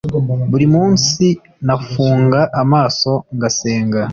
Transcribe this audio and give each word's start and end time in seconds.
buri 0.51 0.65
munsi 0.75 1.25
nafunga 1.65 2.39
amaso 2.61 3.11
ngasenga, 3.35 4.01